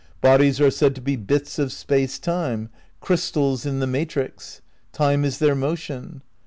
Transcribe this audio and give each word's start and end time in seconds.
Bodies 0.19 0.59
are 0.59 0.71
said 0.71 0.95
to 0.95 1.01
be 1.01 1.15
bits 1.15 1.59
of 1.59 1.71
Space 1.71 2.17
Time, 2.17 2.69
crystals 3.01 3.67
in 3.67 3.79
the 3.81 3.85
matrix; 3.85 4.61
Time 4.93 5.23
is 5.23 5.37
their 5.37 5.53
motion. 5.53 6.23